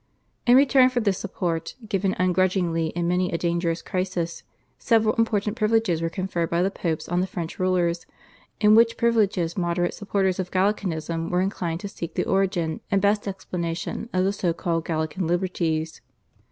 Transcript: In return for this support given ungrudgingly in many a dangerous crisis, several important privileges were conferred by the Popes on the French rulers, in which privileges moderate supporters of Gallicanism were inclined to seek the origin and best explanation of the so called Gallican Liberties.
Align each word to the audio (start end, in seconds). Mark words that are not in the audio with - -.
In 0.47 0.57
return 0.57 0.89
for 0.89 0.99
this 0.99 1.19
support 1.19 1.75
given 1.87 2.15
ungrudgingly 2.17 2.87
in 2.95 3.07
many 3.07 3.31
a 3.31 3.37
dangerous 3.37 3.83
crisis, 3.83 4.41
several 4.79 5.13
important 5.13 5.55
privileges 5.55 6.01
were 6.01 6.09
conferred 6.09 6.49
by 6.49 6.63
the 6.63 6.71
Popes 6.71 7.07
on 7.07 7.19
the 7.21 7.27
French 7.27 7.59
rulers, 7.59 8.07
in 8.59 8.73
which 8.73 8.97
privileges 8.97 9.55
moderate 9.55 9.93
supporters 9.93 10.39
of 10.39 10.49
Gallicanism 10.49 11.29
were 11.29 11.39
inclined 11.41 11.81
to 11.81 11.87
seek 11.87 12.15
the 12.15 12.25
origin 12.25 12.81
and 12.89 12.99
best 12.99 13.27
explanation 13.27 14.09
of 14.11 14.23
the 14.23 14.33
so 14.33 14.53
called 14.53 14.85
Gallican 14.85 15.27
Liberties. 15.27 16.01